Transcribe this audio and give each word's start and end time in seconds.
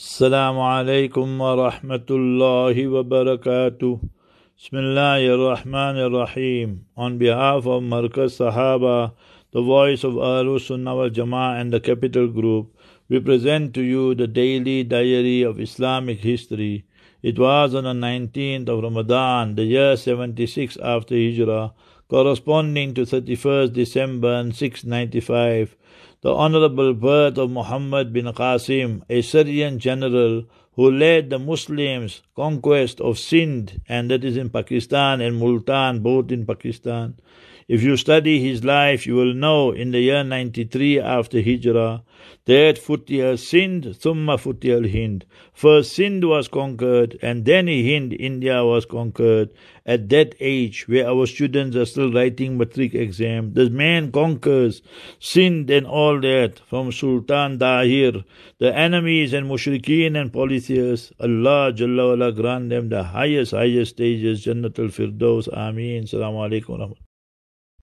Assalamu 0.00 0.60
alaikum 0.64 1.36
wa 1.36 1.70
rahmatullahi 1.70 2.90
wa 2.90 3.02
barakatuh. 3.02 4.00
Bismillahir 4.56 5.36
Rahmanir 5.36 6.10
Rahim. 6.10 6.86
On 6.96 7.18
behalf 7.18 7.66
of 7.66 7.82
Markaz 7.82 8.40
Sahaba, 8.40 9.12
the 9.52 9.60
voice 9.60 10.02
of 10.02 10.14
Ahlus 10.14 10.68
Sunnah 10.68 10.96
wal 10.96 11.10
Jama'ah 11.10 11.60
and 11.60 11.70
the 11.70 11.80
Capital 11.80 12.28
Group, 12.28 12.74
we 13.10 13.20
present 13.20 13.74
to 13.74 13.82
you 13.82 14.14
the 14.14 14.26
daily 14.26 14.84
diary 14.84 15.42
of 15.42 15.60
Islamic 15.60 16.20
history. 16.20 16.86
It 17.22 17.38
was 17.38 17.74
on 17.74 17.84
the 17.84 17.92
19th 17.92 18.68
of 18.68 18.82
Ramadan, 18.84 19.56
the 19.56 19.64
year 19.64 19.96
76 19.96 20.78
after 20.82 21.14
Hijrah, 21.14 21.74
corresponding 22.08 22.94
to 22.94 23.02
31st 23.02 23.72
December 23.72 24.50
695 24.52 25.76
the 26.22 26.34
honorable 26.34 26.92
birth 26.92 27.38
of 27.38 27.50
Muhammad 27.50 28.12
bin 28.12 28.26
Qasim, 28.26 29.02
a 29.08 29.22
Syrian 29.22 29.78
general 29.78 30.44
who 30.74 30.90
led 30.90 31.30
the 31.30 31.38
Muslims' 31.38 32.20
conquest 32.36 33.00
of 33.00 33.18
Sindh, 33.18 33.80
and 33.88 34.10
that 34.10 34.22
is 34.22 34.36
in 34.36 34.50
Pakistan, 34.50 35.22
and 35.22 35.38
Multan, 35.38 36.00
both 36.00 36.30
in 36.30 36.44
Pakistan. 36.44 37.16
If 37.68 37.82
you 37.82 37.96
study 37.96 38.38
his 38.38 38.64
life, 38.64 39.06
you 39.06 39.14
will 39.14 39.32
know 39.32 39.72
in 39.72 39.92
the 39.92 40.00
year 40.00 40.22
93 40.22 41.00
after 41.00 41.40
Hijrah 41.40 42.02
that 42.44 42.76
Hind. 43.08 45.24
First 45.52 45.92
Sindh 45.92 46.24
was 46.24 46.48
conquered 46.48 47.18
and 47.22 47.44
then 47.44 47.66
Hind, 47.66 48.12
India 48.12 48.64
was 48.64 48.84
conquered. 48.84 49.50
At 49.86 50.08
that 50.10 50.34
age 50.40 50.88
where 50.88 51.08
our 51.08 51.26
students 51.26 51.76
are 51.76 51.84
still 51.84 52.12
writing 52.12 52.58
matric 52.58 52.94
exam, 52.94 53.54
the 53.54 53.70
man 53.70 54.12
conquers 54.12 54.82
Sindh 55.18 55.70
and 55.70 55.86
all 55.86 56.20
that 56.20 56.60
from 56.60 56.92
Sultan 56.92 57.58
Dahir, 57.58 58.24
the 58.58 58.76
enemies 58.76 59.32
and 59.32 59.50
mushrikeen 59.50 60.20
and 60.20 60.32
polytheists. 60.32 61.12
Allah 61.20 61.72
Jalla 61.72 62.10
wala 62.10 62.32
grant 62.32 62.70
them 62.70 62.88
the 62.88 63.02
highest, 63.02 63.52
highest 63.52 63.96
stages, 63.96 64.44
Jannatul 64.44 64.90
Firdaus. 64.90 65.48
Ameen. 65.48 66.04
Assalamu 66.04 66.48
alaikum. 66.48 66.94